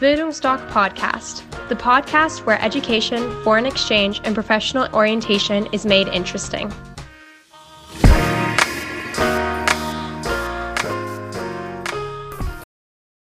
[0.00, 6.68] Bildungsdoc Podcast, the podcast where education, foreign exchange, and professional orientation is made interesting.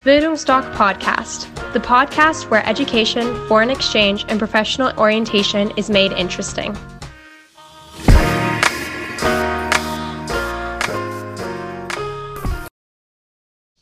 [0.04, 6.75] Bildungsdoc Podcast, the podcast where education, foreign exchange, and professional orientation is made interesting.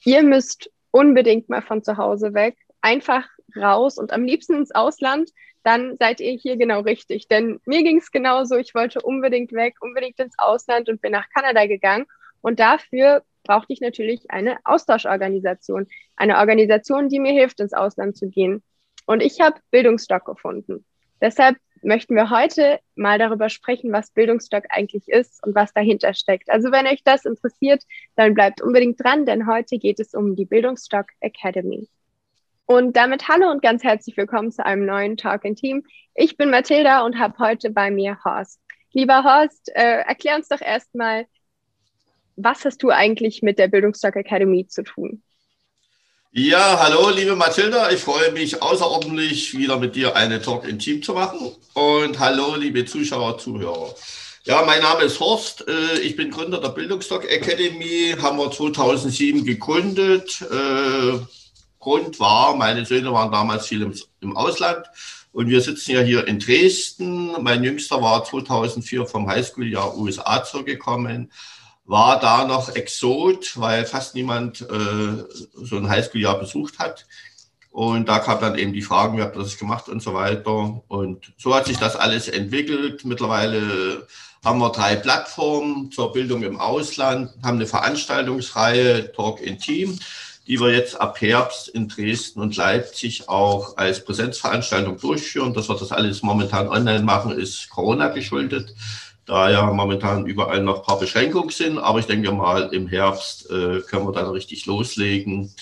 [0.04, 5.32] Ihr müsst unbedingt mal von zu Hause weg, einfach raus und am liebsten ins Ausland,
[5.64, 7.28] dann seid ihr hier genau richtig.
[7.28, 8.58] Denn mir ging es genauso.
[8.58, 12.06] Ich wollte unbedingt weg, unbedingt ins Ausland und bin nach Kanada gegangen.
[12.42, 15.88] Und dafür brauchte ich natürlich eine Austauschorganisation.
[16.16, 18.62] Eine Organisation, die mir hilft, ins Ausland zu gehen.
[19.06, 20.86] Und ich habe Bildungsstock gefunden.
[21.22, 26.50] Deshalb möchten wir heute mal darüber sprechen, was Bildungsstock eigentlich ist und was dahinter steckt.
[26.50, 27.84] Also wenn euch das interessiert,
[28.16, 31.88] dann bleibt unbedingt dran, denn heute geht es um die Bildungsstock Academy.
[32.66, 35.84] Und damit hallo und ganz herzlich willkommen zu einem neuen Talk in Team.
[36.16, 38.60] Ich bin Mathilda und habe heute bei mir Horst.
[38.94, 41.26] Lieber Horst, äh, erklär uns doch erstmal,
[42.38, 45.22] was hast du eigentlich mit der Bildungsstock Academy zu tun?
[46.32, 47.92] Ja, hallo, liebe Mathilda.
[47.92, 51.52] Ich freue mich außerordentlich, wieder mit dir eine Talk in Team zu machen.
[51.74, 53.94] Und hallo, liebe Zuschauer, Zuhörer.
[54.46, 55.68] Ja, mein Name ist Horst.
[55.68, 58.16] Äh, ich bin Gründer der Bildungsstock Academy.
[58.22, 60.42] Haben wir 2007 gegründet.
[61.84, 64.86] Grund war, meine Söhne waren damals viel im, im Ausland.
[65.32, 67.42] Und wir sitzen ja hier in Dresden.
[67.42, 71.32] Mein Jüngster war 2004 vom Highschool-Jahr USA zurückgekommen
[71.86, 75.24] war da noch Exot, weil fast niemand äh,
[75.54, 77.06] so ein Highschool-Jahr besucht hat.
[77.72, 80.84] Und da kam dann eben die Fragen, wie habt ihr das gemacht und so weiter.
[80.88, 83.04] Und so hat sich das alles entwickelt.
[83.04, 84.08] Mittlerweile
[84.46, 89.98] haben wir drei Plattformen zur Bildung im Ausland, haben eine Veranstaltungsreihe Talk in Team,
[90.48, 95.54] die wir jetzt ab Herbst in Dresden und Leipzig auch als Präsenzveranstaltung durchführen.
[95.54, 98.74] Dass wir das alles momentan online machen, ist Corona geschuldet
[99.26, 101.80] da ja momentan überall noch ein paar Beschränkungen sind.
[101.80, 105.54] Aber ich denke mal, im Herbst äh, können wir dann richtig loslegen.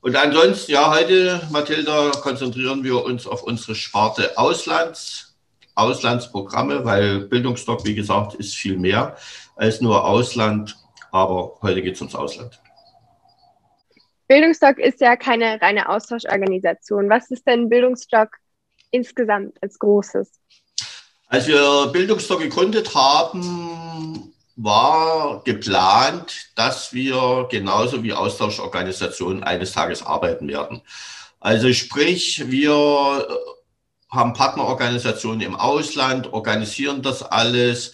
[0.00, 5.36] Und ansonsten, ja, heute, Mathilda, konzentrieren wir uns auf unsere Sparte Auslands,
[5.74, 9.16] Auslandsprogramme, weil Bildungsstock, wie gesagt, ist viel mehr
[9.56, 10.76] als nur Ausland.
[11.12, 12.61] Aber heute geht es ums Ausland.
[14.32, 17.10] Bildungsstock ist ja keine reine Austauschorganisation.
[17.10, 18.30] Was ist denn Bildungsstock
[18.90, 20.30] insgesamt als Großes?
[21.26, 30.48] Als wir Bildungsstock gegründet haben, war geplant, dass wir genauso wie Austauschorganisationen eines Tages arbeiten
[30.48, 30.80] werden.
[31.38, 33.28] Also sprich, wir
[34.10, 37.92] haben Partnerorganisationen im Ausland, organisieren das alles.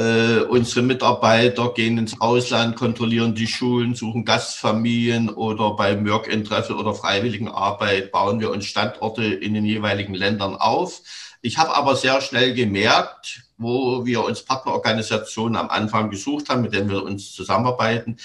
[0.00, 6.94] Äh, unsere Mitarbeiter gehen ins Ausland, kontrollieren die Schulen, suchen Gastfamilien oder beim Work-in-Treffel oder
[6.94, 11.02] Freiwilligenarbeit bauen wir uns Standorte in den jeweiligen Ländern auf.
[11.42, 16.72] Ich habe aber sehr schnell gemerkt, wo wir uns Partnerorganisationen am Anfang gesucht haben, mit
[16.72, 18.16] denen wir uns zusammenarbeiten,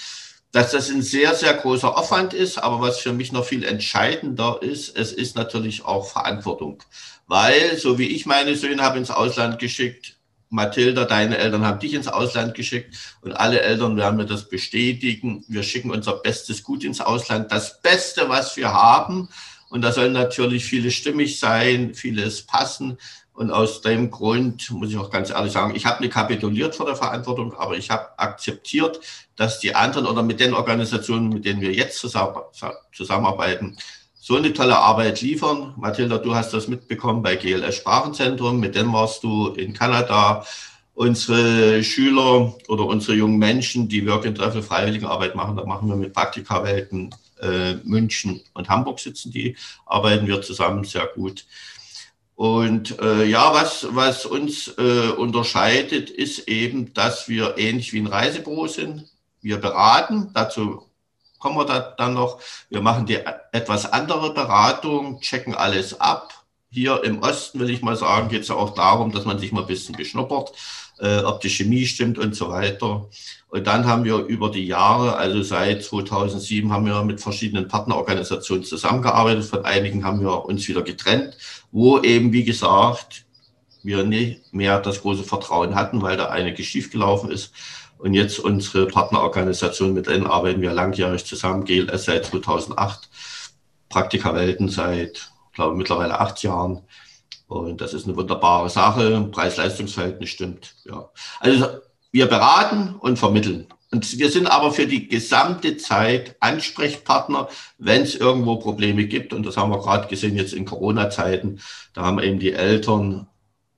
[0.52, 2.56] dass das ein sehr, sehr großer Aufwand ist.
[2.56, 6.82] Aber was für mich noch viel entscheidender ist, es ist natürlich auch Verantwortung.
[7.26, 10.15] Weil, so wie ich meine Söhne habe ins Ausland geschickt,
[10.48, 15.44] Mathilda, deine Eltern haben dich ins Ausland geschickt und alle Eltern werden mir das bestätigen.
[15.48, 19.28] Wir schicken unser bestes Gut ins Ausland, das Beste, was wir haben.
[19.68, 22.98] Und da soll natürlich vieles stimmig sein, vieles passen.
[23.32, 26.86] Und aus dem Grund muss ich auch ganz ehrlich sagen, ich habe nicht kapituliert vor
[26.86, 28.98] der Verantwortung, aber ich habe akzeptiert,
[29.36, 33.76] dass die anderen oder mit den Organisationen, mit denen wir jetzt zusammenarbeiten,
[34.26, 35.72] so eine tolle Arbeit liefern.
[35.76, 40.44] Mathilda, du hast das mitbekommen bei GLS Sprachenzentrum, mit dem warst du in Kanada.
[40.94, 45.94] Unsere Schüler oder unsere jungen Menschen, die Work and Travel Freiwilligenarbeit machen, da machen wir
[45.94, 51.44] mit Praktikawelten äh, München und Hamburg sitzen die, arbeiten wir zusammen sehr gut.
[52.34, 58.08] Und äh, ja, was, was uns äh, unterscheidet, ist eben, dass wir ähnlich wie ein
[58.08, 59.04] Reisebüro sind.
[59.40, 60.85] Wir beraten, dazu
[61.46, 62.40] kommen wir da, dann noch.
[62.70, 63.20] Wir machen die
[63.52, 66.32] etwas andere Beratung, checken alles ab.
[66.70, 69.52] Hier im Osten, will ich mal sagen, geht es ja auch darum, dass man sich
[69.52, 70.50] mal ein bisschen beschnuppert,
[70.98, 73.06] äh, ob die Chemie stimmt und so weiter.
[73.48, 78.64] Und dann haben wir über die Jahre, also seit 2007, haben wir mit verschiedenen Partnerorganisationen
[78.64, 79.44] zusammengearbeitet.
[79.44, 81.36] Von einigen haben wir uns wieder getrennt,
[81.70, 83.24] wo eben, wie gesagt,
[83.84, 87.52] wir nicht mehr das große Vertrauen hatten, weil da einiges schiefgelaufen ist.
[87.98, 93.08] Und jetzt unsere Partnerorganisation, mit denen arbeiten wir langjährig zusammen, GLS seit 2008,
[93.88, 96.82] Praktika Welten seit, glaube ich, mittlerweile acht Jahren.
[97.48, 99.28] Und das ist eine wunderbare Sache.
[99.30, 100.74] Preis-Leistungs-Verhältnis stimmt.
[100.84, 101.08] Ja.
[101.40, 101.66] Also
[102.10, 103.66] wir beraten und vermitteln.
[103.92, 107.48] Und wir sind aber für die gesamte Zeit Ansprechpartner,
[107.78, 109.32] wenn es irgendwo Probleme gibt.
[109.32, 111.60] Und das haben wir gerade gesehen jetzt in Corona-Zeiten.
[111.94, 113.28] Da haben eben die Eltern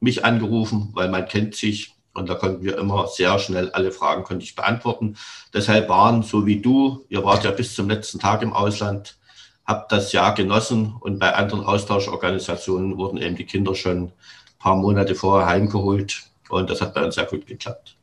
[0.01, 1.95] mich angerufen, weil man kennt sich.
[2.19, 5.17] Und da konnten wir immer sehr schnell alle Fragen konnte ich beantworten.
[5.55, 9.17] Deshalb waren so wie du, ihr wart ja bis zum letzten Tag im Ausland,
[9.65, 14.13] habt das Jahr genossen und bei anderen Austauschorganisationen wurden eben die Kinder schon ein
[14.59, 17.97] paar Monate vorher heimgeholt und das hat bei uns sehr gut geklappt.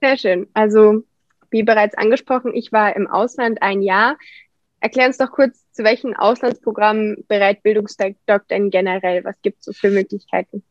[0.00, 0.46] Sehr schön.
[0.54, 1.02] Also
[1.50, 4.16] wie bereits angesprochen, ich war im Ausland ein Jahr.
[4.80, 7.62] Erklär uns doch kurz, zu welchen Auslandsprogrammen bereit
[8.50, 9.24] denn generell?
[9.24, 10.62] Was gibt es so für Möglichkeiten?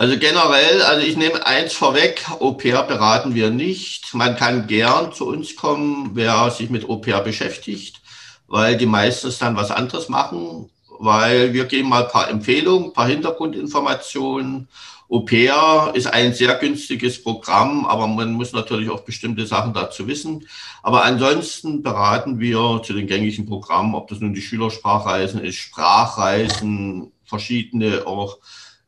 [0.00, 4.14] Also generell, also ich nehme eins vorweg, Au-pair beraten wir nicht.
[4.14, 8.00] Man kann gern zu uns kommen, wer sich mit Au-pair beschäftigt,
[8.46, 12.92] weil die meistens dann was anderes machen, weil wir geben mal ein paar Empfehlungen, ein
[12.92, 14.68] paar Hintergrundinformationen
[15.10, 20.46] Au-pair ist ein sehr günstiges Programm, aber man muss natürlich auch bestimmte Sachen dazu wissen.
[20.82, 27.10] Aber ansonsten beraten wir zu den gängigen Programmen, ob das nun die Schülersprachreisen ist, Sprachreisen,
[27.24, 28.36] verschiedene auch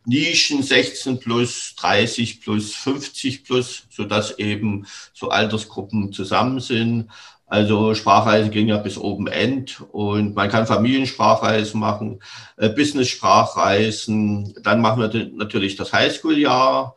[0.05, 7.09] Nischen 16 plus, 30 plus, 50 plus, so dass eben so Altersgruppen zusammen sind.
[7.47, 12.21] Also Sprachreisen gehen ja bis Open End und man kann Familiensprachreisen machen,
[12.57, 14.55] äh, Business-Sprachreisen.
[14.63, 16.95] Dann machen wir natürlich das Highschool-Jahr.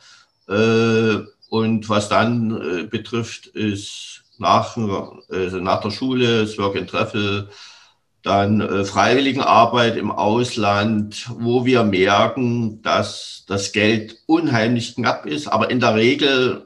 [0.47, 1.17] Äh,
[1.49, 7.49] und was dann äh, betrifft, ist nach, äh, nach der Schule, das Work and Travel,
[8.23, 15.47] dann äh, Freiwilligenarbeit im Ausland, wo wir merken, dass das Geld unheimlich knapp ist.
[15.47, 16.65] Aber in der Regel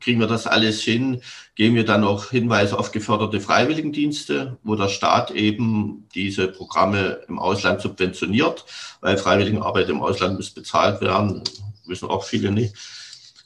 [0.00, 1.20] kriegen wir das alles hin,
[1.54, 7.38] geben wir dann auch Hinweise auf geförderte Freiwilligendienste, wo der Staat eben diese Programme im
[7.38, 8.64] Ausland subventioniert,
[9.00, 11.42] weil Freiwilligenarbeit im Ausland muss bezahlt werden,
[11.86, 12.74] wissen auch viele nicht.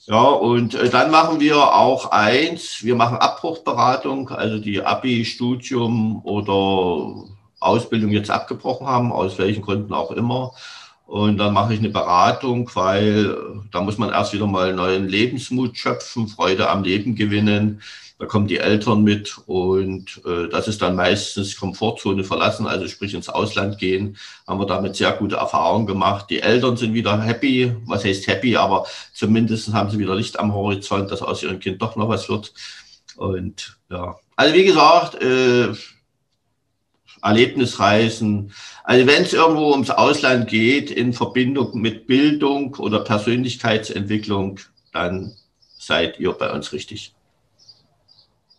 [0.06, 6.25] Ja, und äh, dann machen wir auch eins, wir machen Abbruchberatung, also die Abi, Studium
[6.25, 7.29] oder
[7.60, 10.52] Ausbildung jetzt abgebrochen haben, aus welchen Gründen auch immer
[11.10, 13.36] und dann mache ich eine Beratung, weil
[13.72, 17.82] da muss man erst wieder mal neuen Lebensmut schöpfen, Freude am Leben gewinnen.
[18.20, 23.12] Da kommen die Eltern mit und äh, das ist dann meistens Komfortzone verlassen, also sprich
[23.12, 24.18] ins Ausland gehen.
[24.46, 26.26] Haben wir damit sehr gute Erfahrungen gemacht.
[26.30, 30.54] Die Eltern sind wieder happy, was heißt happy, aber zumindest haben sie wieder Licht am
[30.54, 32.52] Horizont, dass aus ihrem Kind doch noch was wird.
[33.16, 35.74] Und ja, also wie gesagt, äh,
[37.22, 38.52] Erlebnisreisen.
[38.84, 44.61] Also wenn es irgendwo ums Ausland geht, in Verbindung mit Bildung oder Persönlichkeitsentwicklung,
[44.93, 45.32] dann
[45.78, 47.14] seid ihr bei uns richtig.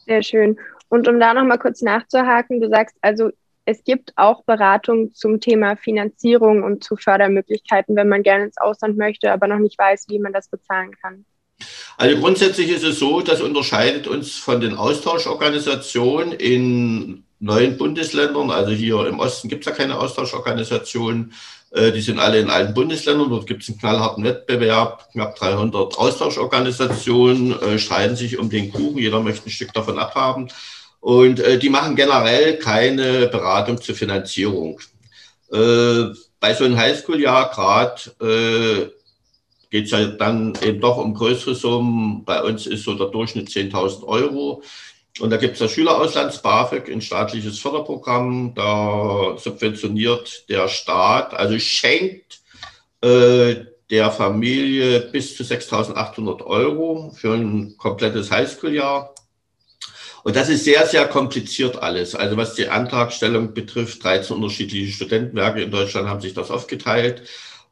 [0.06, 0.60] Sehr schön.
[0.90, 3.32] Und um da nochmal kurz nachzuhaken, du sagst also,
[3.66, 8.98] es gibt auch Beratung zum Thema Finanzierung und zu Fördermöglichkeiten, wenn man gerne ins Ausland
[8.98, 11.26] möchte, aber noch nicht weiß, wie man das bezahlen kann.
[11.98, 18.52] Also grundsätzlich ist es so, das unterscheidet uns von den Austauschorganisationen in neuen Bundesländern.
[18.52, 21.34] Also hier im Osten gibt es ja keine Austauschorganisationen.
[21.72, 23.30] Äh, die sind alle in allen Bundesländern.
[23.30, 25.12] Dort gibt es einen knallharten Wettbewerb.
[25.12, 29.00] Knapp 300 Austauschorganisationen äh, streiten sich um den Kuchen.
[29.00, 30.50] Jeder möchte ein Stück davon abhaben.
[31.00, 34.80] Und äh, die machen generell keine Beratung zur Finanzierung.
[35.50, 38.94] bei so einem Highschool-Jahr gerade
[39.70, 42.24] geht es ja dann eben doch um größere Summen.
[42.24, 44.64] Bei uns ist so der Durchschnitt 10.000 Euro.
[45.22, 48.54] Und da gibt es das Schülerauslands BAföG, ein staatliches Förderprogramm.
[48.56, 52.42] Da subventioniert der Staat, also schenkt
[53.02, 53.56] äh,
[53.92, 59.14] der Familie bis zu 6.800 Euro für ein komplettes Highschool-Jahr.
[60.24, 62.16] Und das ist sehr, sehr kompliziert alles.
[62.16, 67.24] Also was die Antragstellung betrifft, 13 unterschiedliche Studentenwerke in Deutschland haben sich das aufgeteilt.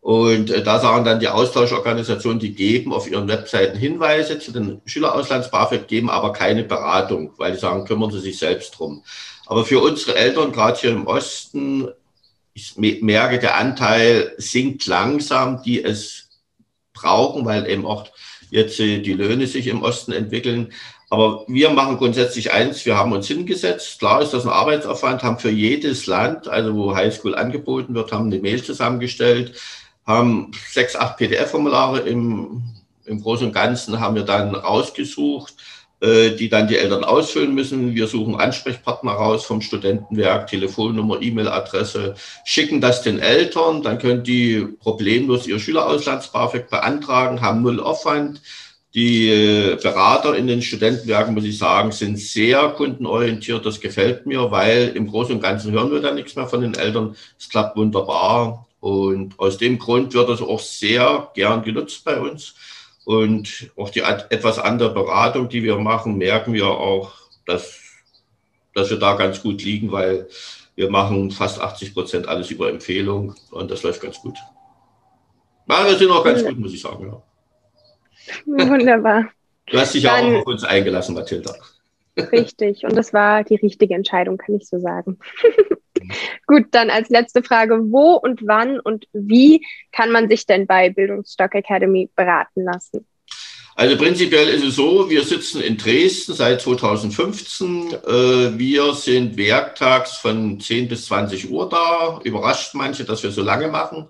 [0.01, 4.81] Und äh, da sagen dann die Austauschorganisationen, die geben auf ihren Webseiten Hinweise zu den
[4.85, 9.03] Schülerauslands-BAföG, geben aber keine Beratung, weil die sagen, kümmern Sie sich selbst drum.
[9.45, 11.89] Aber für unsere Eltern, gerade hier im Osten,
[12.53, 16.29] ich merke, der Anteil sinkt langsam, die es
[16.93, 18.07] brauchen, weil eben auch
[18.51, 20.71] jetzt äh, die Löhne sich im Osten entwickeln.
[21.09, 23.99] Aber wir machen grundsätzlich eins, wir haben uns hingesetzt.
[23.99, 28.27] Klar ist das ein Arbeitsaufwand, haben für jedes Land, also wo Highschool angeboten wird, haben
[28.27, 29.59] eine Mail zusammengestellt
[30.09, 32.63] haben sechs, acht PDF-Formulare im,
[33.05, 35.53] im Großen und Ganzen haben wir dann rausgesucht,
[36.01, 37.93] äh, die dann die Eltern ausfüllen müssen.
[37.93, 44.65] Wir suchen Ansprechpartner raus vom Studentenwerk, Telefonnummer, E-Mail-Adresse, schicken das den Eltern, dann können die
[44.79, 48.41] problemlos ihr Schülerauslands-BAföG beantragen, haben null Aufwand.
[48.95, 53.63] Die äh, Berater in den Studentenwerken, muss ich sagen, sind sehr kundenorientiert.
[53.63, 56.73] Das gefällt mir, weil im Großen und Ganzen hören wir da nichts mehr von den
[56.73, 57.15] Eltern.
[57.37, 58.65] Es klappt wunderbar.
[58.79, 62.55] Und aus dem Grund wird das auch sehr gern genutzt bei uns.
[63.05, 67.13] Und auch die etwas andere Beratung, die wir machen, merken wir auch,
[67.45, 67.79] dass,
[68.73, 70.27] dass wir da ganz gut liegen, weil
[70.75, 74.37] wir machen fast 80 Prozent alles über Empfehlung und das läuft ganz gut.
[75.67, 77.05] Ja, wir sind auch ganz gut, muss ich sagen.
[77.07, 77.21] Ja.
[78.45, 79.29] Wunderbar.
[79.65, 81.53] Du hast dich ja auch auf uns eingelassen, Mathilda.
[82.31, 85.19] Richtig, und das war die richtige Entscheidung, kann ich so sagen.
[86.47, 90.89] Gut, dann als letzte Frage, wo und wann und wie kann man sich denn bei
[90.89, 93.05] Bildungsstock Academy beraten lassen?
[93.79, 97.93] Also prinzipiell ist es so, wir sitzen in Dresden seit 2015.
[97.93, 102.19] Äh, wir sind werktags von 10 bis 20 Uhr da.
[102.25, 104.09] Überrascht manche, dass wir so lange machen.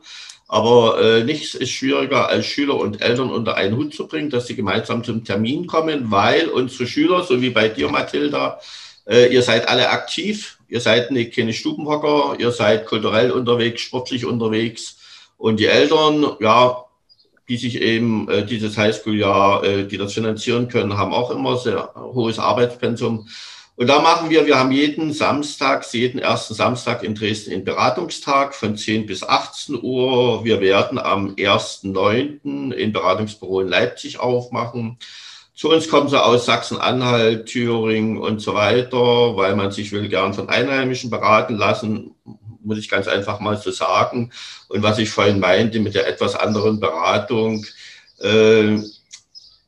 [0.51, 4.47] Aber äh, nichts ist schwieriger, als Schüler und Eltern unter einen Hut zu bringen, dass
[4.47, 8.59] sie gemeinsam zum Termin kommen, weil unsere Schüler, so wie bei dir, Mathilda,
[9.07, 14.25] äh, ihr seid alle aktiv, ihr seid nicht keine Stubenhocker, ihr seid kulturell unterwegs, sportlich
[14.25, 14.97] unterwegs.
[15.37, 16.83] Und die Eltern, ja,
[17.47, 21.93] die sich eben äh, dieses Highschool-Jahr, äh, die das finanzieren können, haben auch immer sehr
[21.95, 23.27] hohes Arbeitspensum.
[23.79, 28.53] Und da machen wir, wir haben jeden Samstag, jeden ersten Samstag in Dresden einen Beratungstag
[28.53, 30.43] von 10 bis 18 Uhr.
[30.43, 32.75] Wir werden am 1.9.
[32.77, 34.97] ein Beratungsbüro in Leipzig aufmachen.
[35.55, 38.97] Zu uns kommen sie aus Sachsen-Anhalt, Thüringen und so weiter,
[39.37, 42.15] weil man sich will gern von Einheimischen beraten lassen,
[42.61, 44.33] muss ich ganz einfach mal so sagen.
[44.67, 47.65] Und was ich vorhin meinte mit der etwas anderen Beratung,
[48.19, 48.77] äh,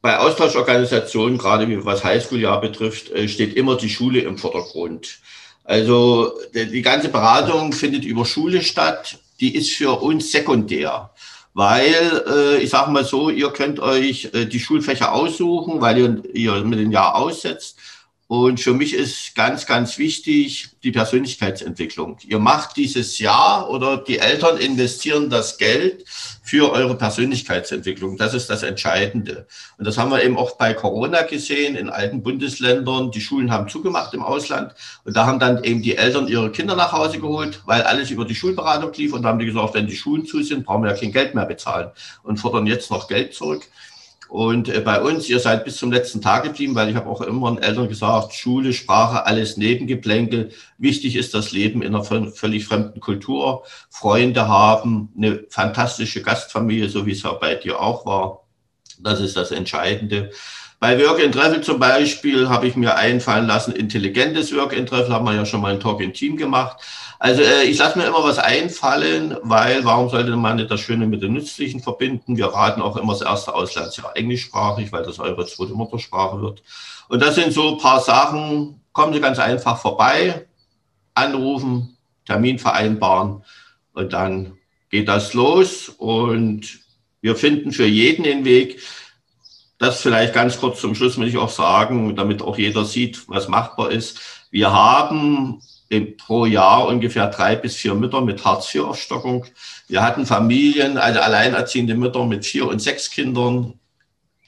[0.01, 5.19] bei Austauschorganisationen, gerade wie was Highschool-Jahr betrifft, äh, steht immer die Schule im Vordergrund.
[5.63, 9.19] Also die ganze Beratung findet über Schule statt.
[9.39, 11.11] Die ist für uns sekundär,
[11.53, 16.23] weil äh, ich sage mal so, ihr könnt euch äh, die Schulfächer aussuchen, weil ihr,
[16.33, 17.77] ihr mit dem Jahr aussetzt.
[18.31, 22.15] Und für mich ist ganz, ganz wichtig die Persönlichkeitsentwicklung.
[22.25, 26.05] Ihr macht dieses Jahr oder die Eltern investieren das Geld
[26.41, 28.15] für eure Persönlichkeitsentwicklung.
[28.15, 29.47] Das ist das Entscheidende.
[29.77, 33.11] Und das haben wir eben auch bei Corona gesehen in alten Bundesländern.
[33.11, 34.75] Die Schulen haben zugemacht im Ausland.
[35.03, 38.23] Und da haben dann eben die Eltern ihre Kinder nach Hause geholt, weil alles über
[38.23, 39.11] die Schulberatung lief.
[39.11, 41.35] Und da haben die gesagt, wenn die Schulen zu sind, brauchen wir ja kein Geld
[41.35, 41.89] mehr bezahlen
[42.23, 43.67] und fordern jetzt noch Geld zurück.
[44.31, 47.19] Und äh, bei uns, ihr seid bis zum letzten Tag geblieben, weil ich habe auch
[47.19, 50.53] immer den Eltern gesagt, Schule, Sprache, alles Nebengeplänkel.
[50.77, 57.05] Wichtig ist das Leben in einer völlig fremden Kultur, Freunde haben, eine fantastische Gastfamilie, so
[57.05, 58.47] wie es ja bei dir auch war.
[58.99, 60.31] Das ist das Entscheidende.
[60.81, 65.13] Bei Work and Travel zum Beispiel habe ich mir einfallen lassen, intelligentes Work and Travel
[65.13, 66.77] haben wir ja schon mal ein Talk in Team gemacht.
[67.19, 71.05] Also äh, ich lasse mir immer was einfallen, weil warum sollte man nicht das Schöne
[71.05, 72.35] mit dem Nützlichen verbinden?
[72.35, 76.63] Wir raten auch immer das erste Auslandsjahr englischsprachig, weil das eure zweite Muttersprache wird.
[77.09, 80.47] Und das sind so ein paar Sachen, kommen Sie ganz einfach vorbei,
[81.13, 81.95] anrufen,
[82.25, 83.43] Termin vereinbaren
[83.93, 84.57] und dann
[84.89, 86.79] geht das los und
[87.21, 88.81] wir finden für jeden den Weg.
[89.81, 93.47] Das vielleicht ganz kurz zum Schluss will ich auch sagen, damit auch jeder sieht, was
[93.47, 94.19] machbar ist.
[94.51, 95.59] Wir haben
[96.19, 99.47] pro Jahr ungefähr drei bis vier Mütter mit Hartz-IV-Aufstockung.
[99.87, 103.73] Wir hatten Familien, also alleinerziehende Mütter mit vier und sechs Kindern.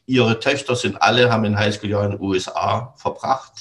[0.05, 3.53] Ihre Töchter sind alle, haben ein Highschool-Jahr in den USA verbracht,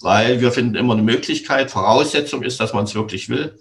[0.00, 1.70] weil wir finden immer eine Möglichkeit.
[1.70, 3.58] Voraussetzung ist, dass man es wirklich will.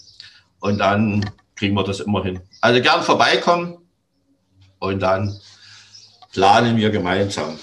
[0.62, 2.40] Und dann kriegen wir das immer hin.
[2.62, 3.78] Also gern vorbeikommen
[4.80, 5.38] und dann
[6.32, 7.58] planen wir gemeinsam.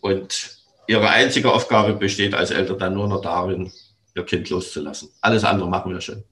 [0.00, 3.72] Und ihre einzige Aufgabe besteht als Eltern dann nur noch darin,
[4.14, 5.10] ihr Kind loszulassen.
[5.20, 6.22] Alles andere machen wir schon.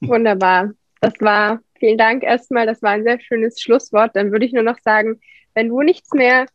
[0.00, 0.72] Wunderbar.
[1.00, 2.66] Das war, vielen Dank erstmal.
[2.66, 4.14] Das war ein sehr schönes Schlusswort.
[4.14, 5.20] Dann würde ich nur noch sagen,
[5.54, 6.46] wenn du nichts mehr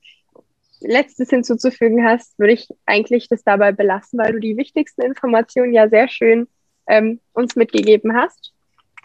[0.83, 5.87] Letztes hinzuzufügen hast, würde ich eigentlich das dabei belassen, weil du die wichtigsten Informationen ja
[5.89, 6.47] sehr schön
[6.87, 8.51] ähm, uns mitgegeben hast.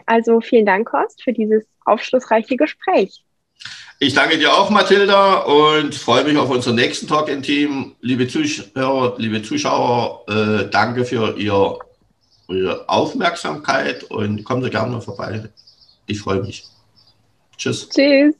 [0.05, 3.23] Also vielen Dank, Horst, für dieses aufschlussreiche Gespräch.
[3.99, 7.95] Ich danke dir auch, Mathilda, und freue mich auf unseren nächsten Talk in Team.
[8.01, 11.79] Liebe Zuschauer, liebe Zuschauer, äh, danke für ihr,
[12.47, 15.49] Ihre Aufmerksamkeit und kommen Sie gerne vorbei.
[16.05, 16.65] Ich freue mich.
[17.57, 17.89] Tschüss.
[17.89, 18.35] Tschüss.